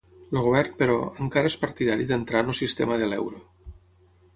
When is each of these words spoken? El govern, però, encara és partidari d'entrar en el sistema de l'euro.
El 0.35 0.37
govern, 0.45 0.71
però, 0.79 0.95
encara 1.27 1.53
és 1.53 1.59
partidari 1.67 2.11
d'entrar 2.13 2.45
en 2.47 2.53
el 2.55 2.61
sistema 2.65 3.03
de 3.05 3.15
l'euro. 3.15 3.49